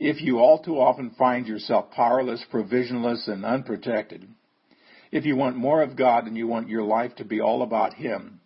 If 0.00 0.22
you 0.22 0.38
all 0.38 0.58
too 0.58 0.80
often 0.80 1.10
find 1.10 1.46
yourself 1.46 1.90
powerless, 1.90 2.42
provisionless, 2.50 3.28
and 3.28 3.44
unprotected, 3.44 4.26
if 5.12 5.26
you 5.26 5.36
want 5.36 5.56
more 5.56 5.82
of 5.82 5.94
God 5.94 6.26
and 6.26 6.38
you 6.38 6.46
want 6.46 6.70
your 6.70 6.82
life 6.82 7.14
to 7.16 7.24
be 7.24 7.42
all 7.42 7.62
about 7.62 7.92
Him, 7.92 8.40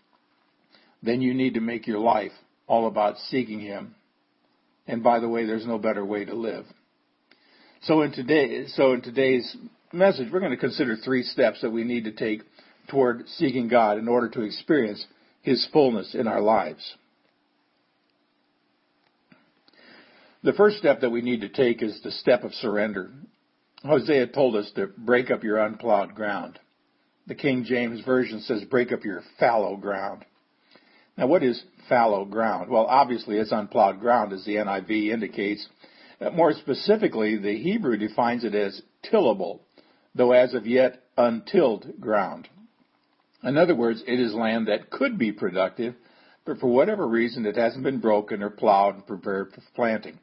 then 1.00 1.20
you 1.20 1.32
need 1.32 1.54
to 1.54 1.60
make 1.60 1.86
your 1.86 2.00
life 2.00 2.32
all 2.66 2.88
about 2.88 3.18
seeking 3.18 3.60
Him. 3.60 3.94
And 4.88 5.04
by 5.04 5.20
the 5.20 5.28
way, 5.28 5.46
there's 5.46 5.66
no 5.66 5.78
better 5.78 6.04
way 6.04 6.24
to 6.24 6.34
live. 6.34 6.64
So 7.82 8.02
in 8.02 8.10
today, 8.10 8.66
so 8.66 8.92
in 8.92 9.02
today's 9.02 9.56
message, 9.92 10.30
we're 10.32 10.40
going 10.40 10.50
to 10.50 10.56
consider 10.56 10.96
three 10.96 11.22
steps 11.22 11.60
that 11.60 11.70
we 11.70 11.84
need 11.84 12.04
to 12.04 12.12
take 12.12 12.42
toward 12.88 13.28
seeking 13.28 13.68
God 13.68 13.98
in 13.98 14.08
order 14.08 14.28
to 14.30 14.42
experience 14.42 15.06
His 15.42 15.64
fullness 15.72 16.16
in 16.16 16.26
our 16.26 16.40
lives. 16.40 16.96
The 20.44 20.52
first 20.52 20.76
step 20.76 21.00
that 21.00 21.08
we 21.08 21.22
need 21.22 21.40
to 21.40 21.48
take 21.48 21.82
is 21.82 21.98
the 22.02 22.10
step 22.10 22.44
of 22.44 22.52
surrender. 22.52 23.10
Hosea 23.82 24.26
told 24.26 24.56
us 24.56 24.70
to 24.76 24.88
break 24.88 25.30
up 25.30 25.42
your 25.42 25.56
unplowed 25.56 26.14
ground. 26.14 26.58
The 27.26 27.34
King 27.34 27.64
James 27.64 28.04
Version 28.04 28.42
says 28.42 28.62
break 28.64 28.92
up 28.92 29.06
your 29.06 29.22
fallow 29.40 29.78
ground. 29.78 30.26
Now 31.16 31.28
what 31.28 31.42
is 31.42 31.64
fallow 31.88 32.26
ground? 32.26 32.68
Well, 32.68 32.84
obviously 32.84 33.38
it's 33.38 33.52
unplowed 33.52 34.00
ground 34.00 34.34
as 34.34 34.44
the 34.44 34.56
NIV 34.56 35.14
indicates. 35.14 35.66
Uh, 36.20 36.28
more 36.28 36.52
specifically, 36.52 37.38
the 37.38 37.56
Hebrew 37.56 37.96
defines 37.96 38.44
it 38.44 38.54
as 38.54 38.82
tillable, 39.02 39.62
though 40.14 40.32
as 40.32 40.52
of 40.52 40.66
yet 40.66 41.04
untilled 41.16 41.86
ground. 42.00 42.48
In 43.42 43.56
other 43.56 43.74
words, 43.74 44.02
it 44.06 44.20
is 44.20 44.34
land 44.34 44.68
that 44.68 44.90
could 44.90 45.16
be 45.16 45.32
productive, 45.32 45.94
but 46.44 46.58
for 46.58 46.66
whatever 46.66 47.08
reason 47.08 47.46
it 47.46 47.56
hasn't 47.56 47.82
been 47.82 48.00
broken 48.00 48.42
or 48.42 48.50
plowed 48.50 48.96
and 48.96 49.06
prepared 49.06 49.50
for 49.54 49.62
planting. 49.74 50.18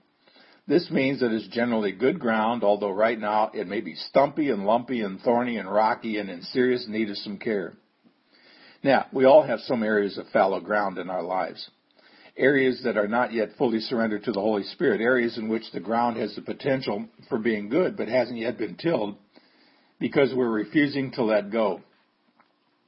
This 0.71 0.89
means 0.89 1.19
that 1.19 1.33
it's 1.33 1.49
generally 1.49 1.91
good 1.91 2.17
ground, 2.17 2.63
although 2.63 2.93
right 2.93 3.19
now 3.19 3.51
it 3.53 3.67
may 3.67 3.81
be 3.81 3.93
stumpy 3.93 4.51
and 4.51 4.65
lumpy 4.65 5.01
and 5.01 5.19
thorny 5.19 5.57
and 5.57 5.69
rocky 5.69 6.17
and 6.17 6.29
in 6.29 6.43
serious 6.43 6.85
need 6.87 7.09
of 7.09 7.17
some 7.17 7.37
care. 7.37 7.73
Now, 8.81 9.07
we 9.11 9.25
all 9.25 9.43
have 9.43 9.59
some 9.59 9.83
areas 9.83 10.17
of 10.17 10.29
fallow 10.29 10.61
ground 10.61 10.97
in 10.97 11.09
our 11.09 11.23
lives. 11.23 11.69
Areas 12.37 12.79
that 12.85 12.95
are 12.95 13.09
not 13.09 13.33
yet 13.33 13.49
fully 13.57 13.81
surrendered 13.81 14.23
to 14.23 14.31
the 14.31 14.39
Holy 14.39 14.63
Spirit, 14.63 15.01
areas 15.01 15.37
in 15.37 15.49
which 15.49 15.69
the 15.73 15.81
ground 15.81 16.15
has 16.15 16.33
the 16.35 16.41
potential 16.41 17.05
for 17.27 17.37
being 17.37 17.67
good 17.67 17.97
but 17.97 18.07
hasn't 18.07 18.39
yet 18.39 18.57
been 18.57 18.75
tilled 18.75 19.17
because 19.99 20.33
we're 20.33 20.49
refusing 20.49 21.11
to 21.11 21.23
let 21.25 21.51
go. 21.51 21.81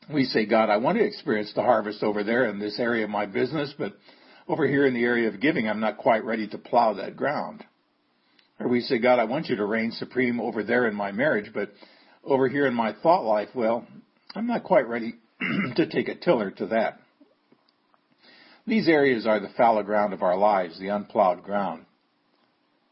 We 0.10 0.24
say, 0.24 0.46
God, 0.46 0.70
I 0.70 0.78
want 0.78 1.00
to 1.00 1.04
experience 1.04 1.52
the 1.54 1.64
harvest 1.64 2.02
over 2.02 2.24
there 2.24 2.46
in 2.46 2.60
this 2.60 2.80
area 2.80 3.04
of 3.04 3.10
my 3.10 3.26
business, 3.26 3.74
but 3.78 3.92
over 4.48 4.66
here 4.66 4.86
in 4.86 4.94
the 4.94 5.04
area 5.04 5.28
of 5.28 5.42
giving, 5.42 5.68
I'm 5.68 5.82
not 5.82 5.98
quite 5.98 6.24
ready 6.24 6.48
to 6.48 6.58
plow 6.58 6.94
that 6.94 7.18
ground. 7.18 7.66
Or 8.60 8.68
we 8.68 8.82
say, 8.82 9.00
God, 9.00 9.20
I 9.20 9.26
want 9.26 9.48
you 9.48 9.56
to 9.58 9.66
reign 9.66 9.92
supreme 9.92 10.40
over 10.40 10.64
there 10.64 10.88
in 10.88 10.96
my 10.96 11.12
marriage, 11.12 11.52
but 11.54 11.72
over 12.24 12.48
here 12.48 12.68
in 12.68 12.74
my 12.74 12.94
thought 12.94 13.24
life, 13.26 13.50
well, 13.54 13.86
I'm 14.36 14.48
not 14.48 14.64
quite 14.64 14.88
ready 14.88 15.16
to 15.76 15.88
take 15.88 16.08
a 16.08 16.16
tiller 16.16 16.52
to 16.52 16.68
that. 16.68 17.00
These 18.66 18.88
areas 18.88 19.28
are 19.28 19.40
the 19.40 19.50
fallow 19.58 19.84
ground 19.84 20.14
of 20.14 20.24
our 20.24 20.38
lives, 20.38 20.80
the 20.80 20.88
unplowed 20.88 21.44
ground. 21.44 21.86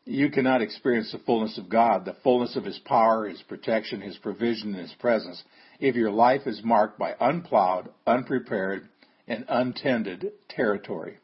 You 0.03 0.29
cannot 0.29 0.61
experience 0.61 1.11
the 1.11 1.19
fullness 1.19 1.57
of 1.57 1.69
God, 1.69 2.03
the 2.03 2.17
fullness 2.23 2.55
of 2.55 2.65
His 2.65 2.79
power, 2.79 3.29
His 3.29 3.41
protection, 3.43 4.01
His 4.01 4.17
provision, 4.17 4.73
and 4.73 4.81
His 4.81 4.93
presence 4.99 5.41
if 5.79 5.95
your 5.95 6.11
life 6.11 6.45
is 6.45 6.61
marked 6.63 6.99
by 6.99 7.15
unplowed, 7.19 7.89
unprepared, 8.05 8.89
and 9.27 9.45
untended 9.47 10.31
territory. 10.49 11.17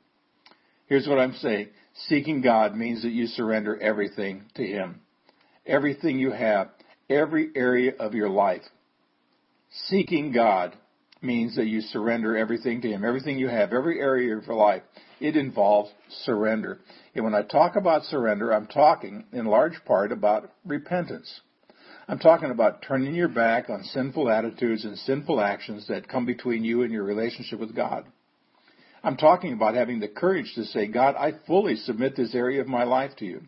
Here's 0.87 1.07
what 1.07 1.19
I'm 1.19 1.33
saying. 1.33 1.69
Seeking 2.07 2.41
God 2.41 2.75
means 2.75 3.03
that 3.03 3.11
you 3.11 3.27
surrender 3.27 3.79
everything 3.79 4.43
to 4.55 4.65
Him. 4.65 5.01
Everything 5.65 6.17
you 6.19 6.31
have, 6.31 6.69
every 7.09 7.49
area 7.55 7.91
of 7.99 8.13
your 8.13 8.29
life. 8.29 8.61
Seeking 9.87 10.31
God 10.31 10.75
means 11.21 11.55
that 11.55 11.67
you 11.67 11.81
surrender 11.81 12.37
everything 12.37 12.81
to 12.81 12.87
Him. 12.87 13.03
Everything 13.03 13.37
you 13.37 13.49
have, 13.49 13.73
every 13.73 13.99
area 13.99 14.37
of 14.37 14.45
your 14.45 14.55
life, 14.55 14.83
it 15.19 15.35
involves 15.35 15.89
surrender. 16.23 16.79
And 17.15 17.25
when 17.25 17.35
I 17.35 17.41
talk 17.41 17.75
about 17.75 18.03
surrender, 18.03 18.53
I'm 18.53 18.67
talking 18.67 19.25
in 19.33 19.45
large 19.45 19.83
part 19.85 20.11
about 20.11 20.51
repentance. 20.65 21.41
I'm 22.07 22.19
talking 22.19 22.51
about 22.51 22.83
turning 22.83 23.13
your 23.13 23.27
back 23.27 23.69
on 23.69 23.83
sinful 23.83 24.29
attitudes 24.29 24.85
and 24.85 24.97
sinful 24.99 25.41
actions 25.41 25.87
that 25.89 26.07
come 26.07 26.25
between 26.25 26.63
you 26.63 26.83
and 26.83 26.93
your 26.93 27.03
relationship 27.03 27.59
with 27.59 27.75
God. 27.75 28.05
I'm 29.07 29.15
talking 29.15 29.53
about 29.53 29.75
having 29.75 30.01
the 30.01 30.09
courage 30.09 30.51
to 30.55 30.65
say, 30.65 30.85
God, 30.85 31.15
I 31.15 31.31
fully 31.47 31.77
submit 31.77 32.17
this 32.17 32.35
area 32.35 32.59
of 32.59 32.67
my 32.67 32.83
life 32.83 33.11
to 33.19 33.25
you. 33.25 33.43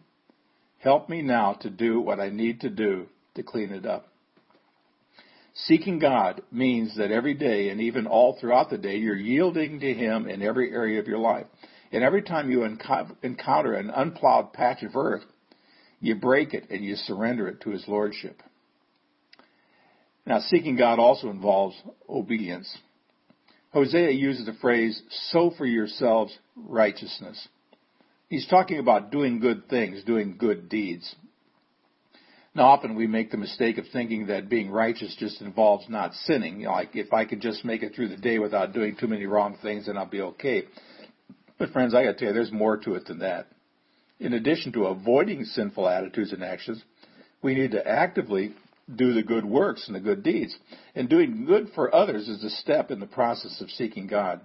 Help 0.78 1.10
me 1.10 1.22
now 1.22 1.51
to 1.60 1.70
do 1.70 2.00
what 2.00 2.18
I 2.18 2.30
need 2.30 2.62
to 2.62 2.70
do 2.70 3.08
to 3.36 3.44
clean 3.44 3.74
it 3.74 3.86
up. 3.86 4.08
Seeking 5.54 6.00
God 6.00 6.44
means 6.50 6.96
that 6.96 7.12
every 7.12 7.34
day 7.34 7.68
and 7.68 7.82
even 7.82 8.08
all 8.08 8.38
throughout 8.39 8.70
the 8.70 8.78
day, 8.78 8.96
you're 8.96 9.18
yielding 9.18 9.82
to 9.82 9.94
Him 9.94 10.30
in 10.30 10.42
every 10.42 10.72
area 10.72 10.98
of 11.01 11.08
your 11.08 11.20
life. 11.20 11.48
And 11.92 12.06
every 12.06 12.22
time 12.22 12.50
you 12.50 12.63
encounter 12.63 13.74
an 13.74 13.89
unplowed 13.89 14.54
patch 14.54 14.82
of 14.84 14.96
earth, 14.96 15.25
you 16.00 16.16
break 16.16 16.54
it 16.54 16.70
and 16.70 16.86
you 16.86 16.96
surrender 16.96 17.50
it 17.50 17.60
to 17.63 17.72
His 17.72 17.84
Lordship. 17.86 18.42
Now, 20.25 20.39
seeking 20.39 20.78
God 20.78 21.00
also 21.00 21.30
involves 21.30 21.75
obedience. 22.08 22.78
Hosea 23.72 24.12
uses 24.12 24.46
the 24.46 24.54
phrase, 24.54 25.02
sow 25.32 25.52
for 25.56 25.66
yourselves 25.66 26.38
righteousness. 26.56 27.48
He's 28.30 28.48
talking 28.48 28.80
about 28.80 29.12
doing 29.12 29.40
good 29.40 29.70
things, 29.70 30.04
doing 30.04 30.36
good 30.38 30.70
deeds. 30.70 31.16
Now, 32.56 32.66
often 32.66 32.96
we 32.96 33.08
make 33.08 33.32
the 33.32 33.38
mistake 33.38 33.78
of 33.78 33.86
thinking 33.88 34.28
that 34.28 34.50
being 34.50 34.72
righteous 34.72 35.16
just 35.18 35.42
involves 35.42 35.88
not 35.88 36.14
sinning. 36.14 36.62
Like, 36.62 36.96
if 36.96 37.14
I 37.14 37.26
could 37.26 37.42
just 37.42 37.64
make 37.64 37.84
it 37.84 37.94
through 37.96 38.10
the 38.10 38.18
day 38.18 38.40
without 38.40 38.74
doing 38.74 38.96
too 38.96 39.08
many 39.08 39.26
wrong 39.26 39.58
things, 39.62 39.86
then 39.86 39.98
I'll 39.98 40.08
be 40.08 40.22
okay. 40.22 40.64
But 41.60 41.70
friends, 41.70 41.94
I 41.94 42.04
gotta 42.04 42.18
tell 42.18 42.30
you, 42.30 42.34
there's 42.34 42.52
more 42.52 42.78
to 42.78 42.96
it 42.96 43.06
than 43.06 43.20
that. 43.20 43.48
In 44.20 44.34
addition 44.34 44.72
to 44.74 44.86
avoiding 44.86 45.46
sinful 45.46 45.88
attitudes 45.88 46.34
and 46.34 46.44
actions, 46.44 46.84
we 47.42 47.54
need 47.54 47.72
to 47.72 47.88
actively 47.88 48.54
do 48.96 49.13
the 49.13 49.24
good 49.24 49.46
works 49.46 49.88
and 49.88 49.96
the 49.96 50.00
good 50.00 50.24
deeds. 50.24 50.55
And 50.96 51.10
doing 51.10 51.46
good 51.46 51.69
for 51.75 51.93
others 51.93 52.27
is 52.27 52.43
a 52.43 52.50
step 52.50 52.91
in 52.91 53.00
the 53.00 53.08
process 53.08 53.62
of 53.62 53.69
seeking 53.72 54.08
God. 54.08 54.41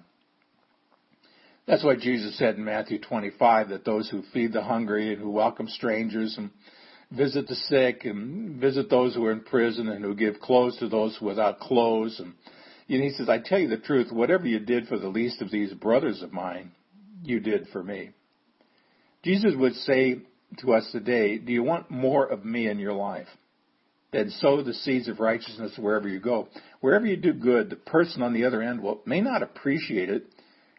That's 1.67 1.85
why 1.85 1.97
Jesus 1.97 2.37
said 2.37 2.57
in 2.57 2.65
Matthew 2.65 2.99
25 3.01 3.71
that 3.71 3.85
those 3.85 4.11
who 4.11 4.23
feed 4.35 4.53
the 4.53 4.63
hungry 4.63 5.13
and 5.13 5.23
who 5.23 5.31
welcome 5.31 5.69
strangers 5.69 6.37
and 6.37 6.51
visit 7.11 7.49
the 7.49 7.55
sick 7.55 8.05
and 8.05 8.61
visit 8.61 8.91
those 8.91 9.15
who 9.15 9.25
are 9.25 9.33
in 9.33 9.41
prison 9.41 9.89
and 9.89 10.05
who 10.05 10.15
give 10.15 10.41
clothes 10.41 10.77
to 10.79 10.89
those 10.89 11.19
without 11.23 11.61
clothes. 11.61 12.21
And, 12.21 12.35
and 12.89 13.03
he 13.03 13.11
says, 13.11 13.31
I 13.31 13.39
tell 13.39 13.59
you 13.59 13.69
the 13.69 13.79
truth, 13.79 14.13
whatever 14.13 14.47
you 14.47 14.59
did 14.59 14.89
for 14.89 14.99
the 14.99 15.09
least 15.09 15.41
of 15.41 15.51
these 15.51 15.73
brothers 15.73 16.23
of 16.23 16.33
mine, 16.33 16.73
you 17.23 17.41
did 17.41 17.69
for 17.73 17.83
me. 17.83 18.11
Jesus 19.23 19.55
would 19.57 19.75
say 19.75 20.19
to 20.59 20.75
us 20.75 20.87
today, 20.93 21.39
do 21.39 21.51
you 21.51 21.63
want 21.63 21.91
more 21.91 22.27
of 22.27 22.45
me 22.45 22.69
in 22.69 22.79
your 22.79 22.93
life? 22.93 23.29
Then 24.15 24.31
sow 24.31 24.63
the 24.63 24.75
seeds 24.75 25.09
of 25.09 25.19
righteousness 25.19 25.77
wherever 25.77 26.09
you 26.09 26.21
go. 26.21 26.47
Wherever 26.81 27.05
you 27.05 27.17
do 27.17 27.33
good, 27.33 27.69
the 27.69 27.75
person 27.75 28.23
on 28.23 28.33
the 28.33 28.45
other 28.45 28.63
end 28.63 28.81
will, 28.81 29.01
may 29.05 29.21
not 29.21 29.43
appreciate 29.43 30.09
it 30.09 30.27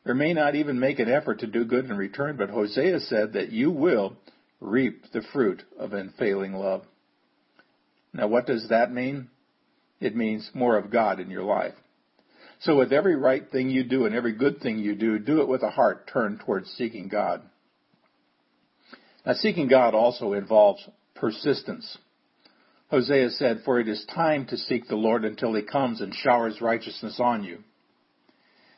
or 0.05 0.13
may 0.13 0.31
not 0.31 0.55
even 0.55 0.79
make 0.79 0.99
an 0.99 1.11
effort 1.11 1.39
to 1.39 1.47
do 1.47 1.65
good 1.65 1.83
in 1.83 1.97
return, 1.97 2.37
but 2.37 2.49
Hosea 2.49 3.01
said 3.01 3.33
that 3.33 3.51
you 3.51 3.71
will 3.71 4.15
reap 4.61 5.11
the 5.11 5.21
fruit 5.33 5.63
of 5.77 5.91
unfailing 5.91 6.53
love. 6.53 6.83
Now, 8.13 8.27
what 8.27 8.47
does 8.47 8.69
that 8.69 8.93
mean? 8.93 9.27
It 9.99 10.15
means 10.15 10.49
more 10.53 10.77
of 10.77 10.89
God 10.89 11.19
in 11.19 11.29
your 11.29 11.43
life. 11.43 11.75
So, 12.61 12.77
with 12.77 12.93
every 12.93 13.17
right 13.17 13.43
thing 13.51 13.69
you 13.69 13.83
do 13.83 14.05
and 14.05 14.15
every 14.15 14.31
good 14.31 14.61
thing 14.61 14.79
you 14.79 14.95
do, 14.95 15.19
do 15.19 15.41
it 15.41 15.49
with 15.49 15.61
a 15.61 15.71
heart 15.71 16.07
turned 16.07 16.39
towards 16.39 16.69
seeking 16.69 17.09
God. 17.09 17.41
Now, 19.25 19.33
seeking 19.33 19.67
God 19.67 19.93
also 19.93 20.31
involves 20.31 20.87
persistence. 21.15 21.97
Hosea 22.89 23.31
said, 23.31 23.61
For 23.65 23.79
it 23.79 23.87
is 23.87 24.05
time 24.13 24.45
to 24.47 24.57
seek 24.57 24.87
the 24.87 24.95
Lord 24.95 25.25
until 25.25 25.53
he 25.53 25.63
comes 25.63 26.01
and 26.01 26.13
showers 26.13 26.61
righteousness 26.61 27.19
on 27.19 27.43
you. 27.43 27.59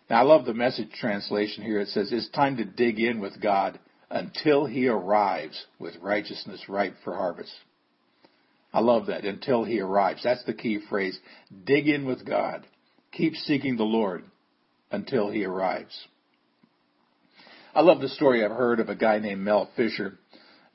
Now 0.09 0.21
I 0.21 0.23
love 0.23 0.45
the 0.45 0.53
message 0.53 0.91
translation 0.91 1.63
here. 1.63 1.81
It 1.81 1.89
says, 1.89 2.11
It's 2.11 2.29
time 2.29 2.57
to 2.57 2.65
dig 2.65 2.99
in 2.99 3.19
with 3.19 3.41
God 3.41 3.79
until 4.09 4.65
he 4.65 4.87
arrives 4.87 5.65
with 5.79 5.97
righteousness 6.01 6.69
ripe 6.69 6.95
for 7.03 7.15
harvest. 7.15 7.53
I 8.73 8.79
love 8.79 9.07
that. 9.07 9.25
Until 9.25 9.63
he 9.63 9.79
arrives. 9.79 10.21
That's 10.23 10.43
the 10.45 10.53
key 10.53 10.79
phrase. 10.89 11.19
Dig 11.65 11.87
in 11.87 12.05
with 12.05 12.25
God. 12.25 12.65
Keep 13.11 13.35
seeking 13.35 13.75
the 13.75 13.83
Lord 13.83 14.23
until 14.91 15.29
he 15.29 15.43
arrives. 15.43 16.07
I 17.73 17.81
love 17.81 18.01
the 18.01 18.09
story 18.09 18.43
I've 18.43 18.51
heard 18.51 18.79
of 18.79 18.89
a 18.89 18.95
guy 18.95 19.19
named 19.19 19.41
Mel 19.41 19.69
Fisher. 19.75 20.17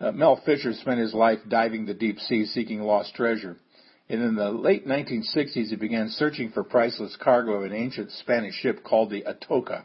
Uh, 0.03 0.11
Mel 0.11 0.41
Fisher 0.45 0.73
spent 0.73 0.99
his 0.99 1.15
life 1.15 1.39
diving 1.49 1.87
the 1.87 1.95
deep 1.95 2.19
sea 2.19 2.45
seeking 2.45 2.81
lost 2.81 3.15
treasure. 3.15 3.57
And 4.09 4.21
in 4.21 4.35
the 4.35 4.51
late 4.51 4.85
1960s, 4.85 5.69
he 5.69 5.77
began 5.77 6.09
searching 6.09 6.51
for 6.51 6.65
priceless 6.65 7.17
cargo 7.23 7.53
of 7.53 7.65
an 7.65 7.73
ancient 7.73 8.11
Spanish 8.11 8.55
ship 8.55 8.83
called 8.83 9.11
the 9.11 9.23
Atocha. 9.23 9.85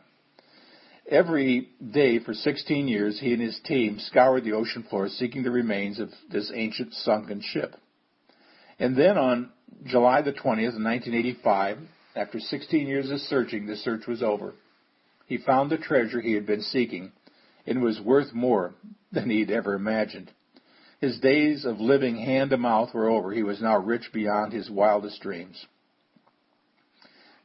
Every 1.09 1.69
day 1.91 2.17
for 2.19 2.33
16 2.33 2.87
years, 2.87 3.19
he 3.19 3.31
and 3.31 3.41
his 3.41 3.59
team 3.63 3.99
scoured 3.99 4.43
the 4.43 4.53
ocean 4.53 4.83
floor 4.89 5.07
seeking 5.07 5.43
the 5.43 5.51
remains 5.51 5.99
of 5.99 6.09
this 6.31 6.51
ancient 6.53 6.93
sunken 6.95 7.41
ship. 7.41 7.75
And 8.79 8.97
then 8.97 9.17
on 9.17 9.51
July 9.85 10.23
the 10.23 10.33
20th, 10.33 10.73
1985, 10.83 11.77
after 12.15 12.39
16 12.39 12.87
years 12.87 13.11
of 13.11 13.19
searching, 13.19 13.67
the 13.67 13.75
search 13.77 14.07
was 14.07 14.23
over. 14.23 14.55
He 15.27 15.37
found 15.37 15.69
the 15.69 15.77
treasure 15.77 16.19
he 16.19 16.33
had 16.33 16.47
been 16.47 16.61
seeking 16.61 17.11
and 17.67 17.83
was 17.83 17.99
worth 17.99 18.33
more 18.33 18.73
than 19.11 19.29
he'd 19.29 19.51
ever 19.51 19.73
imagined. 19.75 20.31
His 20.99 21.19
days 21.19 21.65
of 21.65 21.79
living 21.79 22.15
hand 22.15 22.49
to 22.49 22.57
mouth 22.57 22.93
were 22.93 23.09
over. 23.09 23.31
He 23.31 23.43
was 23.43 23.61
now 23.61 23.77
rich 23.77 24.09
beyond 24.13 24.51
his 24.51 24.69
wildest 24.69 25.21
dreams. 25.21 25.63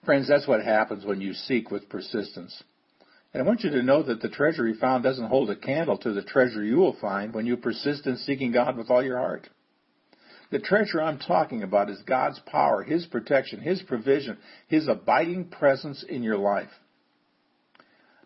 Friends, 0.05 0.27
that's 0.29 0.49
what 0.49 0.65
happens 0.65 1.05
when 1.05 1.21
you 1.21 1.35
seek 1.35 1.71
with 1.71 1.89
persistence. 1.89 2.63
And 3.35 3.43
I 3.43 3.47
want 3.47 3.63
you 3.63 3.71
to 3.71 3.83
know 3.83 4.03
that 4.03 4.21
the 4.21 4.29
treasure 4.29 4.67
he 4.67 4.75
found 4.75 5.05
doesn't 5.05 5.29
hold 5.29 5.51
a 5.51 5.57
candle 5.57 5.99
to 5.99 6.13
the 6.13 6.23
treasure 6.23 6.65
you 6.65 6.77
will 6.77 6.97
find 7.01 7.35
when 7.35 7.47
you 7.47 7.57
persist 7.57 8.07
in 8.07 8.17
seeking 8.17 8.53
God 8.53 8.77
with 8.77 8.91
all 8.91 9.03
your 9.03 9.19
heart. 9.19 9.49
The 10.51 10.59
treasure 10.59 11.01
I'm 11.01 11.19
talking 11.19 11.63
about 11.63 11.89
is 11.89 12.03
God's 12.03 12.39
power, 12.41 12.83
His 12.83 13.07
protection, 13.07 13.61
His 13.61 13.81
provision, 13.83 14.37
His 14.69 14.87
abiding 14.87 15.49
presence 15.49 16.05
in 16.07 16.23
your 16.23 16.37
life. 16.37 16.69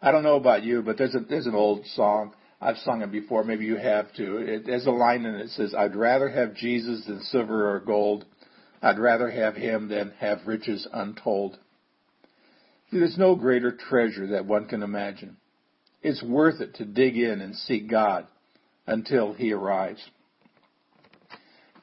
I 0.00 0.12
don't 0.12 0.22
know 0.22 0.36
about 0.36 0.62
you, 0.62 0.82
but 0.82 0.98
there's 0.98 1.14
a, 1.14 1.20
there's 1.20 1.46
an 1.46 1.54
old 1.54 1.86
song. 1.94 2.34
I've 2.60 2.78
sung 2.78 3.02
it 3.02 3.12
before. 3.12 3.44
Maybe 3.44 3.64
you 3.64 3.76
have 3.76 4.12
too. 4.14 4.38
It, 4.38 4.66
there's 4.66 4.86
a 4.86 4.90
line 4.90 5.24
in 5.24 5.34
it 5.34 5.44
that 5.44 5.50
says, 5.50 5.74
"I'd 5.74 5.96
rather 5.96 6.28
have 6.28 6.54
Jesus 6.54 7.04
than 7.06 7.20
silver 7.22 7.74
or 7.74 7.80
gold. 7.80 8.24
I'd 8.82 8.98
rather 8.98 9.30
have 9.30 9.56
Him 9.56 9.88
than 9.88 10.12
have 10.18 10.46
riches 10.46 10.86
untold." 10.92 11.58
There's 12.92 13.18
no 13.18 13.34
greater 13.34 13.72
treasure 13.72 14.28
that 14.28 14.46
one 14.46 14.66
can 14.66 14.82
imagine. 14.82 15.36
It's 16.02 16.22
worth 16.22 16.60
it 16.60 16.74
to 16.74 16.84
dig 16.84 17.16
in 17.16 17.40
and 17.40 17.56
seek 17.56 17.90
God 17.90 18.26
until 18.86 19.32
he 19.32 19.52
arrives. 19.52 20.00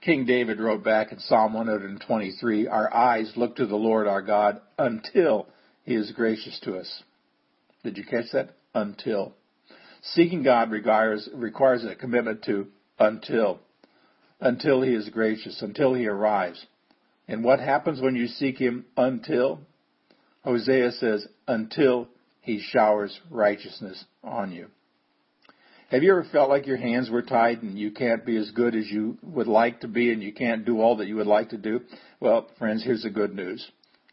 King 0.01 0.25
David 0.25 0.59
wrote 0.59 0.83
back 0.83 1.11
in 1.11 1.19
Psalm 1.19 1.53
123, 1.53 2.67
Our 2.67 2.93
eyes 2.93 3.31
look 3.35 3.57
to 3.57 3.65
the 3.65 3.75
Lord 3.75 4.07
our 4.07 4.21
God 4.21 4.61
until 4.77 5.47
he 5.83 5.95
is 5.95 6.11
gracious 6.11 6.59
to 6.63 6.77
us. 6.77 7.03
Did 7.83 7.97
you 7.97 8.03
catch 8.03 8.31
that? 8.33 8.55
Until. 8.73 9.33
Seeking 10.01 10.43
God 10.43 10.71
requires, 10.71 11.29
requires 11.33 11.85
a 11.85 11.95
commitment 11.95 12.43
to 12.45 12.67
until. 12.99 13.59
Until 14.39 14.81
he 14.81 14.93
is 14.93 15.09
gracious, 15.09 15.61
until 15.61 15.93
he 15.93 16.07
arrives. 16.07 16.65
And 17.27 17.43
what 17.43 17.59
happens 17.59 18.01
when 18.01 18.15
you 18.15 18.27
seek 18.27 18.57
him 18.57 18.85
until? 18.97 19.61
Hosea 20.43 20.91
says, 20.93 21.25
until 21.47 22.09
he 22.41 22.59
showers 22.59 23.17
righteousness 23.29 24.03
on 24.23 24.51
you. 24.51 24.67
Have 25.89 26.03
you 26.03 26.11
ever 26.11 26.25
felt 26.31 26.49
like 26.49 26.65
your 26.65 26.77
hands 26.77 27.09
were 27.09 27.21
tied 27.21 27.61
and 27.61 27.77
you 27.77 27.91
can't 27.91 28.25
be 28.25 28.35
as 28.35 28.51
good 28.51 28.75
as 28.75 28.89
you 28.89 29.17
would 29.21 29.47
like 29.47 29.81
to 29.81 29.87
be 29.87 30.11
and 30.11 30.23
you 30.23 30.33
can't 30.33 30.65
do 30.65 30.81
all 30.81 30.97
that 30.97 31.07
you 31.07 31.15
would 31.17 31.27
like 31.27 31.49
to 31.49 31.57
do? 31.57 31.81
Well, 32.19 32.49
friends, 32.57 32.83
here's 32.83 33.03
the 33.03 33.09
good 33.09 33.33
news. 33.33 33.65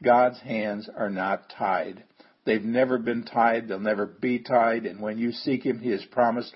God's 0.03 0.39
hands 0.41 0.89
are 0.95 1.11
not 1.11 1.51
tied. 1.57 2.05
They've 2.45 2.63
never 2.63 2.99
been 2.99 3.25
tied. 3.25 3.69
They'll 3.69 3.81
never 3.81 4.07
be 4.07 4.39
tied. 4.39 4.87
And 4.87 5.01
when 5.01 5.19
you 5.19 5.33
seek 5.33 5.65
Him, 5.65 5.81
He 5.81 5.91
has 5.91 6.05
promised 6.11 6.55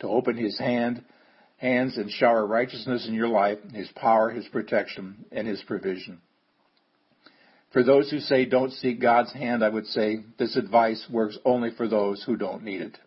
to 0.00 0.08
open 0.08 0.36
His 0.36 0.58
hand, 0.58 1.04
hands 1.56 1.96
and 1.96 2.10
shower 2.10 2.46
righteousness 2.46 3.06
in 3.08 3.14
your 3.14 3.28
life, 3.28 3.58
His 3.72 3.88
power, 3.96 4.30
His 4.30 4.46
protection, 4.48 5.24
and 5.32 5.46
His 5.46 5.62
provision. 5.62 6.20
For 7.72 7.82
those 7.82 8.08
who 8.10 8.20
say 8.20 8.44
don't 8.44 8.70
seek 8.70 9.00
God's 9.00 9.32
hand, 9.32 9.64
I 9.64 9.68
would 9.68 9.86
say 9.86 10.20
this 10.38 10.54
advice 10.56 11.04
works 11.10 11.36
only 11.44 11.70
for 11.72 11.88
those 11.88 12.22
who 12.22 12.36
don't 12.36 12.62
need 12.62 12.80
it. 12.80 12.98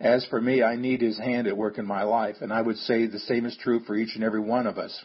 As 0.00 0.26
for 0.26 0.40
me, 0.40 0.62
I 0.62 0.76
need 0.76 1.02
His 1.02 1.18
hand 1.18 1.46
at 1.46 1.56
work 1.56 1.76
in 1.76 1.86
my 1.86 2.02
life, 2.02 2.36
and 2.40 2.52
I 2.52 2.62
would 2.62 2.78
say 2.78 3.06
the 3.06 3.18
same 3.18 3.44
is 3.44 3.56
true 3.56 3.80
for 3.80 3.94
each 3.94 4.14
and 4.14 4.24
every 4.24 4.40
one 4.40 4.66
of 4.66 4.78
us. 4.78 5.04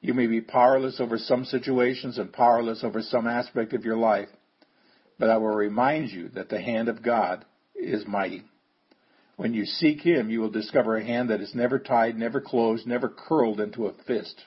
You 0.00 0.14
may 0.14 0.26
be 0.26 0.40
powerless 0.40 0.98
over 1.00 1.18
some 1.18 1.44
situations 1.44 2.18
and 2.18 2.32
powerless 2.32 2.82
over 2.82 3.02
some 3.02 3.26
aspect 3.26 3.72
of 3.72 3.84
your 3.84 3.96
life, 3.96 4.28
but 5.20 5.28
I 5.28 5.36
will 5.36 5.54
remind 5.54 6.10
you 6.10 6.30
that 6.30 6.48
the 6.48 6.62
hand 6.62 6.88
of 6.88 7.02
God 7.02 7.44
is 7.74 8.06
mighty. 8.06 8.42
When 9.36 9.52
you 9.52 9.66
seek 9.66 10.00
Him, 10.00 10.30
you 10.30 10.40
will 10.40 10.50
discover 10.50 10.96
a 10.96 11.04
hand 11.04 11.28
that 11.28 11.42
is 11.42 11.54
never 11.54 11.78
tied, 11.78 12.16
never 12.16 12.40
closed, 12.40 12.86
never 12.86 13.08
curled 13.08 13.60
into 13.60 13.86
a 13.86 13.92
fist. 14.06 14.42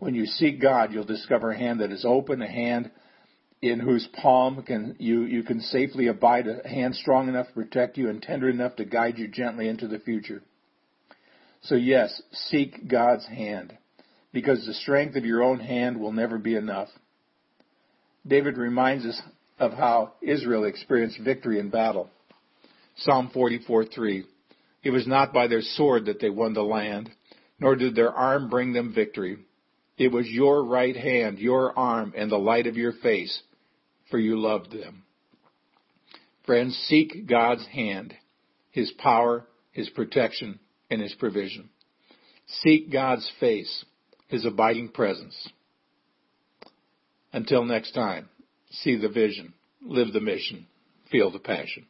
When 0.00 0.16
you 0.16 0.26
seek 0.26 0.60
God, 0.60 0.92
you'll 0.92 1.04
discover 1.04 1.52
a 1.52 1.58
hand 1.58 1.80
that 1.80 1.92
is 1.92 2.04
open, 2.04 2.42
a 2.42 2.48
hand 2.48 2.90
in 3.60 3.78
whose 3.78 4.08
palm 4.20 4.64
can 4.64 4.96
you, 4.98 5.22
you 5.22 5.44
can 5.44 5.60
safely 5.60 6.08
abide, 6.08 6.48
a 6.48 6.68
hand 6.68 6.96
strong 6.96 7.28
enough 7.28 7.46
to 7.46 7.52
protect 7.52 7.96
you 7.96 8.10
and 8.10 8.20
tender 8.20 8.50
enough 8.50 8.74
to 8.76 8.84
guide 8.84 9.16
you 9.16 9.28
gently 9.28 9.68
into 9.68 9.86
the 9.86 10.00
future. 10.00 10.42
So 11.62 11.76
yes, 11.76 12.20
seek 12.32 12.88
God's 12.88 13.26
hand, 13.26 13.78
because 14.32 14.66
the 14.66 14.74
strength 14.74 15.14
of 15.14 15.24
your 15.24 15.44
own 15.44 15.60
hand 15.60 16.00
will 16.00 16.10
never 16.10 16.36
be 16.36 16.56
enough. 16.56 16.88
David 18.26 18.56
reminds 18.56 19.06
us 19.06 19.20
of 19.62 19.72
how 19.72 20.14
Israel 20.20 20.64
experienced 20.64 21.18
victory 21.20 21.58
in 21.58 21.70
battle. 21.70 22.10
Psalm 22.96 23.30
44:3. 23.34 24.24
It 24.82 24.90
was 24.90 25.06
not 25.06 25.32
by 25.32 25.46
their 25.46 25.62
sword 25.62 26.06
that 26.06 26.20
they 26.20 26.30
won 26.30 26.52
the 26.52 26.62
land, 26.62 27.10
nor 27.58 27.76
did 27.76 27.94
their 27.94 28.12
arm 28.12 28.50
bring 28.50 28.72
them 28.72 28.92
victory, 28.92 29.38
it 29.98 30.10
was 30.10 30.28
your 30.28 30.64
right 30.64 30.96
hand, 30.96 31.38
your 31.38 31.78
arm, 31.78 32.12
and 32.16 32.30
the 32.30 32.38
light 32.38 32.66
of 32.66 32.76
your 32.76 32.92
face, 32.92 33.42
for 34.10 34.18
you 34.18 34.38
loved 34.38 34.72
them. 34.72 35.04
Friends, 36.44 36.76
seek 36.88 37.26
God's 37.28 37.64
hand, 37.66 38.14
His 38.70 38.90
power, 38.92 39.46
His 39.70 39.88
protection, 39.90 40.58
and 40.90 41.00
His 41.00 41.14
provision. 41.14 41.70
Seek 42.46 42.90
God's 42.90 43.30
face, 43.38 43.84
His 44.28 44.44
abiding 44.44 44.88
presence. 44.88 45.48
Until 47.32 47.64
next 47.64 47.92
time, 47.92 48.28
see 48.70 48.96
the 48.96 49.08
vision, 49.08 49.54
live 49.84 50.12
the 50.12 50.20
mission, 50.20 50.66
feel 51.10 51.30
the 51.30 51.38
passion. 51.38 51.86